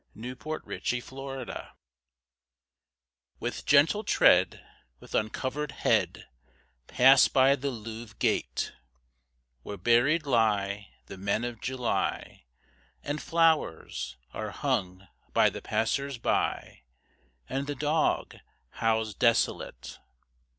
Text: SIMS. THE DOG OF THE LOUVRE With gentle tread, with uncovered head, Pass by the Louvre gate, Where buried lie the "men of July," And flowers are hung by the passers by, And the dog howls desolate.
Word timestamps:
SIMS. 0.15 0.23
THE 0.23 0.29
DOG 0.33 0.71
OF 0.71 1.05
THE 1.09 1.15
LOUVRE 1.15 1.71
With 3.39 3.67
gentle 3.67 4.03
tread, 4.03 4.65
with 4.99 5.13
uncovered 5.13 5.73
head, 5.73 6.25
Pass 6.87 7.27
by 7.27 7.55
the 7.55 7.69
Louvre 7.69 8.15
gate, 8.17 8.73
Where 9.61 9.77
buried 9.77 10.25
lie 10.25 10.87
the 11.05 11.19
"men 11.19 11.43
of 11.43 11.61
July," 11.61 12.45
And 13.03 13.21
flowers 13.21 14.17
are 14.33 14.49
hung 14.49 15.07
by 15.33 15.51
the 15.51 15.61
passers 15.61 16.17
by, 16.17 16.81
And 17.47 17.67
the 17.67 17.75
dog 17.75 18.37
howls 18.71 19.13
desolate. 19.13 19.99